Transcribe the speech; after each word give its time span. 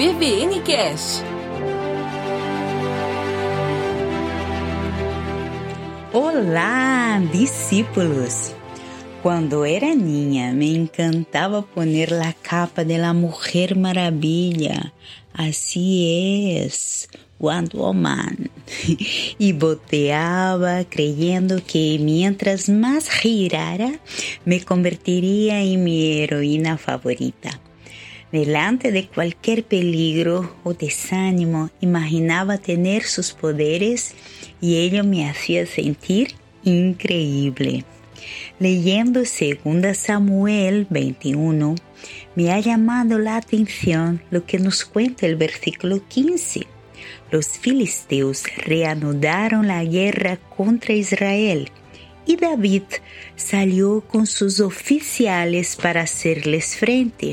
IBVN 0.00 0.62
Cash. 0.62 1.24
Olá, 6.12 7.20
discípulos! 7.32 8.52
Quando 9.24 9.64
era 9.64 9.96
niña, 9.96 10.52
me 10.52 10.72
encantava 10.72 11.62
poner 11.62 12.12
la 12.12 12.32
capa 12.32 12.84
de 12.84 12.98
la 12.98 13.12
Mujer 13.12 13.74
Maravilla. 13.74 14.92
Así 15.32 16.56
es, 16.56 17.08
Wonder 17.40 17.76
Woman. 17.76 18.50
y 19.38 19.52
boteaba 19.52 20.84
creyendo 20.84 21.60
que 21.66 21.98
mientras 22.00 22.68
más 22.68 23.10
girara, 23.10 23.98
me 24.44 24.64
convertiría 24.64 25.60
en 25.60 25.82
mi 25.82 26.20
heroína 26.20 26.78
favorita. 26.78 27.60
Delante 28.32 28.92
de 28.92 29.08
cualquier 29.08 29.64
peligro 29.64 30.54
o 30.62 30.74
desánimo, 30.74 31.70
imaginaba 31.80 32.58
tener 32.58 33.04
sus 33.04 33.32
poderes 33.32 34.14
y 34.60 34.76
ello 34.76 35.02
me 35.02 35.26
hacía 35.26 35.64
sentir 35.64 36.34
increíble. 36.62 37.84
Leyendo 38.58 39.20
2 39.20 39.96
Samuel 39.96 40.86
21, 40.90 41.74
me 42.34 42.52
ha 42.52 42.60
llamado 42.60 43.18
la 43.18 43.36
atención 43.36 44.20
lo 44.30 44.44
que 44.44 44.58
nos 44.58 44.84
cuenta 44.84 45.24
el 45.24 45.36
versículo 45.36 46.06
15. 46.06 46.66
Los 47.30 47.48
filisteos 47.48 48.44
reanudaron 48.58 49.66
la 49.66 49.82
guerra 49.84 50.36
contra 50.36 50.92
Israel 50.92 51.70
y 52.26 52.36
David 52.36 52.82
salió 53.36 54.02
con 54.02 54.26
sus 54.26 54.60
oficiales 54.60 55.76
para 55.76 56.02
hacerles 56.02 56.76
frente 56.76 57.30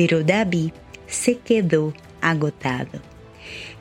pero 0.00 0.24
David 0.24 0.72
se 1.06 1.36
quedó 1.36 1.92
agotado. 2.22 3.02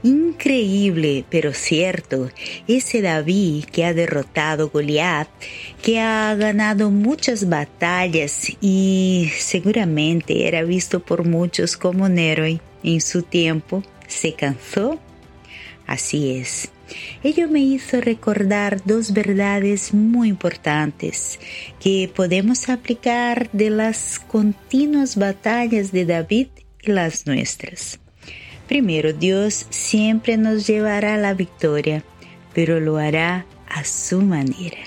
Increíble, 0.03 1.23
pero 1.30 1.53
cierto, 1.53 2.30
ese 2.67 3.02
David 3.02 3.64
que 3.72 3.86
ha 3.86 3.94
derrotado 3.94 4.70
Goliat, 4.70 5.30
que 5.81 6.02
ha 6.02 6.36
ganado 6.36 6.92
muchas 6.92 7.48
batallas 7.48 8.52
y 8.59 9.31
seguramente 9.38 10.45
era 10.45 10.64
visto 10.64 11.00
por 11.00 11.26
muchos 11.26 11.78
como 11.78 12.03
un 12.03 12.20
héroe 12.20 12.59
en 12.83 13.00
su 13.00 13.23
tiempo, 13.23 13.81
se 14.06 14.33
cansó. 14.33 15.00
Así 15.88 16.31
es. 16.31 16.70
Ello 17.23 17.48
me 17.48 17.59
hizo 17.59 18.02
recordar 18.02 18.82
dos 18.86 19.14
verdades 19.14 19.94
muy 19.94 20.30
importantes 20.30 21.40
que 21.80 22.12
podemos 22.14 22.70
aplicar 22.70 23.50
de 23.52 23.70
las 23.70 24.20
continuas 24.20 25.16
batallas 25.16 25.92
de 25.92 26.06
David 26.06 26.48
y 26.82 26.92
las 26.92 27.26
nuestras. 27.26 28.00
Primero, 28.67 29.14
Dios 29.14 29.66
siempre 29.70 30.38
nos 30.38 30.67
llevará 30.67 31.16
a 31.16 31.17
la 31.17 31.34
victoria, 31.34 32.04
pero 32.54 32.80
lo 32.80 32.98
hará 32.98 33.45
a 33.67 33.84
su 33.84 34.22
manera. 34.22 34.78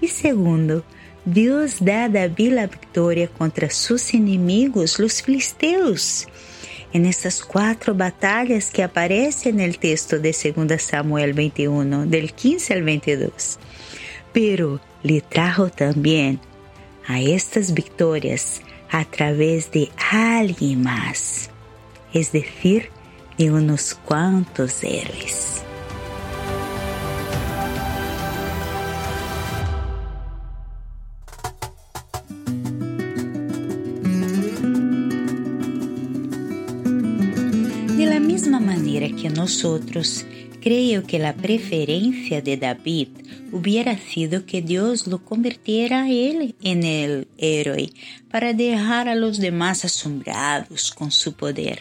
Y 0.00 0.08
segundo, 0.08 0.84
Dios 1.24 1.76
da 1.80 2.04
a 2.04 2.08
David 2.08 2.52
la 2.54 2.66
victoria 2.66 3.28
contra 3.28 3.70
sus 3.70 4.12
enemigos, 4.12 4.98
los 4.98 5.22
filisteus 5.22 6.26
en 6.92 7.06
estas 7.06 7.42
cuatro 7.42 7.94
batallas 7.94 8.70
que 8.70 8.82
aparecen 8.82 9.60
en 9.60 9.66
el 9.68 9.78
texto 9.78 10.18
de 10.18 10.36
2 10.54 10.82
Samuel 10.82 11.32
21, 11.32 12.06
del 12.06 12.32
15 12.32 12.74
al 12.74 12.82
22. 12.82 13.58
Pero 14.32 14.80
le 15.02 15.20
trajo 15.20 15.68
también 15.70 16.40
a 17.06 17.20
estas 17.20 17.74
victorias 17.74 18.60
a 18.90 19.04
través 19.04 19.70
de 19.70 19.90
alguien 20.10 20.82
más, 20.82 21.50
es 22.12 22.32
decir, 22.32 22.90
de 23.38 23.50
unos 23.50 23.94
cuantos 23.94 24.84
héroes. 24.84 25.64
Misma 38.32 38.60
manera 38.60 39.14
que 39.14 39.28
nosotros, 39.28 40.24
creo 40.62 41.04
que 41.04 41.18
la 41.18 41.34
preferencia 41.34 42.40
de 42.40 42.56
David 42.56 43.08
hubiera 43.52 43.98
sido 43.98 44.46
que 44.46 44.62
Dios 44.62 45.06
lo 45.06 45.22
convirtiera 45.22 46.04
a 46.04 46.10
él 46.10 46.54
en 46.62 46.82
el 46.82 47.28
héroe 47.36 47.90
para 48.30 48.54
dejar 48.54 49.10
a 49.10 49.14
los 49.16 49.36
demás 49.36 49.84
asombrados 49.84 50.92
con 50.92 51.10
su 51.10 51.34
poder. 51.34 51.80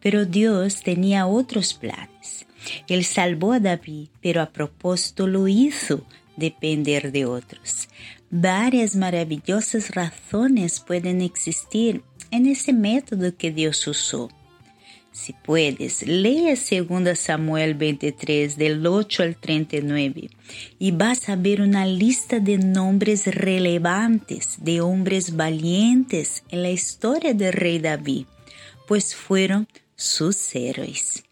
Pero 0.00 0.26
Dios 0.26 0.80
tenía 0.84 1.26
otros 1.26 1.74
planes. 1.74 2.46
Él 2.86 3.04
salvó 3.04 3.54
a 3.54 3.58
David, 3.58 4.10
pero 4.22 4.42
a 4.42 4.50
propósito 4.50 5.26
lo 5.26 5.48
hizo 5.48 6.06
depender 6.36 7.10
de 7.10 7.26
otros. 7.26 7.88
Varias 8.30 8.94
maravillosas 8.94 9.90
razones 9.90 10.78
pueden 10.78 11.20
existir 11.20 12.04
en 12.30 12.46
ese 12.46 12.72
método 12.72 13.36
que 13.36 13.50
Dios 13.50 13.84
usó. 13.88 14.30
Si 15.12 15.32
puedes, 15.32 16.06
lea 16.06 16.54
2 16.54 17.18
Samuel 17.18 17.74
23 17.74 18.56
del 18.56 18.86
8 18.86 19.24
al 19.24 19.36
39 19.36 20.30
y 20.78 20.92
vas 20.92 21.28
a 21.28 21.34
ver 21.34 21.62
una 21.62 21.84
lista 21.84 22.38
de 22.38 22.58
nombres 22.58 23.26
relevantes 23.26 24.58
de 24.60 24.80
hombres 24.80 25.34
valientes 25.34 26.44
en 26.48 26.62
la 26.62 26.70
historia 26.70 27.34
del 27.34 27.52
rey 27.52 27.80
David, 27.80 28.26
pues 28.86 29.16
fueron 29.16 29.66
sus 29.96 30.54
héroes. 30.54 31.24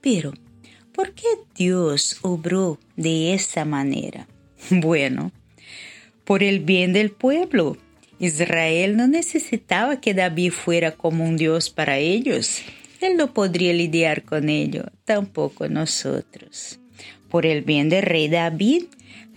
Pero, 0.00 0.32
¿por 0.92 1.12
qué 1.12 1.26
Dios 1.56 2.18
obró 2.22 2.78
de 2.96 3.34
esa 3.34 3.64
manera? 3.64 4.28
Bueno, 4.70 5.32
por 6.24 6.42
el 6.42 6.60
bien 6.60 6.92
del 6.92 7.10
pueblo. 7.10 7.78
Israel 8.20 8.96
no 8.96 9.06
necesitaba 9.06 10.00
que 10.00 10.12
David 10.12 10.50
fuera 10.50 10.92
como 10.92 11.24
un 11.24 11.36
Dios 11.36 11.70
para 11.70 11.98
ellos. 11.98 12.62
Él 13.00 13.16
no 13.16 13.32
podría 13.32 13.72
lidiar 13.72 14.24
con 14.24 14.48
ello, 14.48 14.84
tampoco 15.04 15.68
nosotros. 15.68 16.80
Por 17.30 17.46
el 17.46 17.62
bien 17.62 17.88
del 17.88 18.02
rey 18.02 18.28
David, 18.28 18.84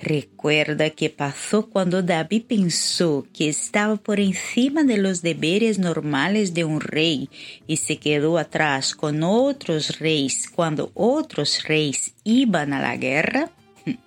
recuerda 0.02 0.90
que 0.90 1.10
pasó 1.10 1.70
cuando 1.70 2.02
David 2.02 2.44
pensó 2.48 3.28
que 3.34 3.50
estaba 3.50 3.98
por 3.98 4.20
encima 4.20 4.84
de 4.84 4.98
los 4.98 5.22
deberes 5.22 5.78
normales 5.78 6.54
de 6.54 6.64
un 6.64 6.82
rey 6.82 7.30
y 7.68 7.78
se 7.78 7.98
quedó 7.98 8.38
atrás 8.38 8.96
con 8.96 9.24
otros 9.24 10.00
reyes 10.00 10.50
cuando 10.50 10.92
otros 10.96 11.64
reyes 11.68 12.14
iban 12.24 12.74
a 12.74 12.82
la 12.82 12.98
guerra. 12.98 13.52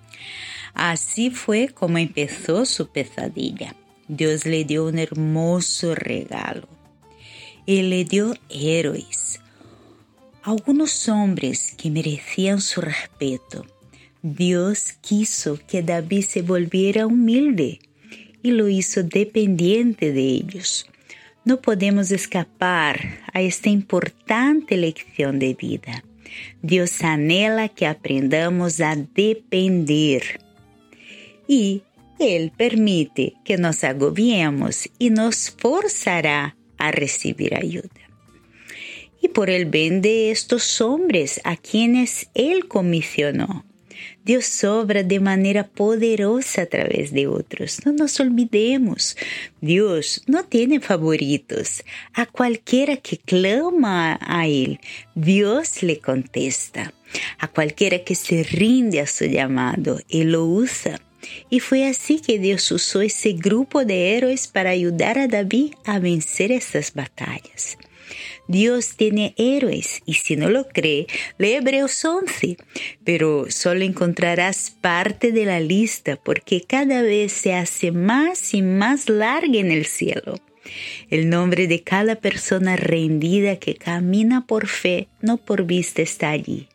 Así 0.75 1.31
fue 1.31 1.69
como 1.69 1.99
empezó 1.99 2.67
su 2.67 2.89
pesadilla. 2.89 3.77
Dios 4.09 4.47
le 4.47 4.65
dio 4.65 4.87
un 4.87 4.99
hermoso 4.99 5.95
regalo. 5.95 6.69
Él 7.67 7.91
le 7.91 8.05
dio 8.05 8.35
héroes, 8.51 9.41
algunos 10.45 11.09
hombres 11.09 11.75
que 11.79 11.91
merecían 11.91 12.61
su 12.61 12.83
respeto. 12.83 13.65
Dios 14.21 14.93
quiso 15.01 15.59
que 15.67 15.83
David 15.83 16.23
se 16.23 16.43
volviera 16.43 17.07
humilde 17.07 17.79
y 18.43 18.51
lo 18.51 18.69
hizo 18.69 19.03
dependiente 19.03 20.13
de 20.13 20.21
ellos. 20.21 20.87
No 21.47 21.63
podemos 21.63 22.11
escapar 22.11 23.21
a 23.33 23.41
esta 23.41 23.71
importante 23.71 24.77
lección 24.77 25.39
de 25.39 25.55
vida. 25.55 26.05
Dios 26.61 27.03
anhela 27.03 27.71
que 27.71 27.87
aprendamos 27.87 28.83
a 28.83 28.97
depender 28.97 30.41
y 31.49 31.83
Él 32.19 32.53
permite 32.55 33.33
que 33.47 33.57
nos 33.57 33.83
agobiemos 33.83 34.91
y 34.99 35.09
nos 35.09 35.51
forzará 35.51 36.55
a 36.77 36.91
recibir 36.91 37.55
ayuda 37.55 38.04
y 39.25 39.29
por 39.29 39.49
el 39.49 39.65
bien 39.65 40.03
de 40.03 40.31
estos 40.31 40.83
hombres 40.83 41.41
a 41.45 41.57
quienes 41.57 42.29
Él 42.35 42.69
comisionó. 42.69 43.65
Dios 44.23 44.65
obra 44.65 45.03
de 45.03 45.19
manera 45.19 45.67
poderosa 45.67 46.63
a 46.63 46.67
través 46.67 47.11
de 47.11 47.27
otros. 47.27 47.87
No 47.87 47.93
nos 47.93 48.21
olvidemos, 48.21 49.17
Dios 49.63 50.23
no 50.27 50.45
tiene 50.45 50.79
favoritos. 50.81 51.85
A 52.13 52.27
cualquiera 52.27 52.99
que 52.99 53.17
clama 53.17 54.19
a 54.21 54.47
Él, 54.47 54.79
Dios 55.15 55.83
le 55.83 56.01
contesta. 56.01 56.93
A 57.39 57.49
cualquiera 57.49 58.01
que 58.01 58.17
se 58.17 58.43
rinde 58.43 59.01
a 59.01 59.07
su 59.07 59.25
llamado, 59.25 60.01
Él 60.11 60.33
lo 60.33 60.45
usa. 60.45 61.01
Y 61.49 61.61
fue 61.61 61.87
así 61.87 62.21
que 62.21 62.39
Dios 62.39 62.71
usó 62.71 63.01
ese 63.01 63.33
grupo 63.33 63.87
de 63.87 64.17
héroes 64.17 64.49
para 64.49 64.69
ayudar 64.69 65.19
a 65.19 65.29
David 65.29 65.73
a 65.87 65.99
vencer 65.99 66.53
estas 66.53 66.93
batallas. 66.93 67.79
Dios 68.49 68.97
tiene 68.97 69.35
héroes 69.37 70.03
y 70.05 70.15
si 70.15 70.37
no 70.37 70.51
lo 70.51 70.69
cree, 70.69 71.07
lee 71.39 71.55
Hebreos 71.55 72.05
11, 72.05 72.57
pero 73.05 73.47
solo 73.51 73.85
encontrarás 73.85 74.71
parte 74.81 75.33
de 75.33 75.47
la 75.47 75.61
lista 75.61 76.17
porque 76.17 76.63
cada 76.63 77.03
vez 77.03 77.33
se 77.33 77.55
hace 77.55 77.91
más 77.93 78.55
y 78.55 78.63
más 78.63 79.09
larga 79.09 79.59
en 79.59 79.71
el 79.71 79.87
cielo. 79.87 80.37
El 81.11 81.29
nombre 81.29 81.67
de 81.67 81.83
cada 81.83 82.17
persona 82.17 82.77
rendida 82.77 83.57
que 83.57 83.75
camina 83.75 84.47
por 84.47 84.67
fe, 84.67 85.09
no 85.21 85.37
por 85.37 85.65
vista, 85.65 86.03
está 86.03 86.31
allí. 86.31 86.69